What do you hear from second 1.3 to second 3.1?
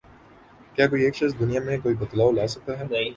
دنیا میں کوئی بدلاؤ لا سکتا ہے؟